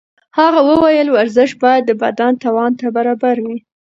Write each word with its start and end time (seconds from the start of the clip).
هغې 0.37 0.61
وویل 0.69 1.07
ورزش 1.11 1.49
باید 1.63 1.83
د 1.85 1.91
بدن 2.03 2.31
توان 2.43 2.71
ته 2.79 2.87
برابر 2.97 3.35
وي. 3.45 3.57